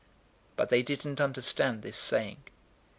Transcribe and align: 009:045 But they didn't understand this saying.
009:045 0.53 0.55
But 0.55 0.69
they 0.69 0.81
didn't 0.81 1.21
understand 1.21 1.83
this 1.83 1.95
saying. 1.95 2.43